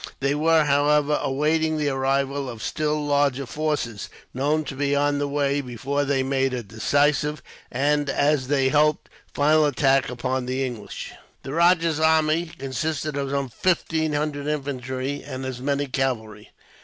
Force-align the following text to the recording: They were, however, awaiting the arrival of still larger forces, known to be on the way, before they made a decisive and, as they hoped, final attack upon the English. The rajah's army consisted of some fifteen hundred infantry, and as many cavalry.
They 0.19 0.33
were, 0.33 0.63
however, 0.63 1.19
awaiting 1.21 1.77
the 1.77 1.89
arrival 1.89 2.49
of 2.49 2.63
still 2.63 3.05
larger 3.05 3.45
forces, 3.45 4.09
known 4.33 4.63
to 4.63 4.75
be 4.75 4.95
on 4.95 5.19
the 5.19 5.27
way, 5.27 5.61
before 5.61 6.05
they 6.05 6.23
made 6.23 6.55
a 6.55 6.63
decisive 6.63 7.43
and, 7.71 8.09
as 8.09 8.47
they 8.47 8.69
hoped, 8.69 9.09
final 9.31 9.67
attack 9.67 10.09
upon 10.09 10.47
the 10.47 10.65
English. 10.65 11.11
The 11.43 11.53
rajah's 11.53 11.99
army 11.99 12.47
consisted 12.57 13.15
of 13.15 13.29
some 13.29 13.49
fifteen 13.49 14.13
hundred 14.13 14.47
infantry, 14.47 15.21
and 15.23 15.45
as 15.45 15.61
many 15.61 15.85
cavalry. 15.85 16.49